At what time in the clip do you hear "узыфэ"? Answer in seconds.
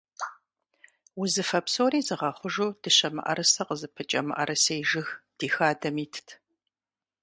1.21-1.59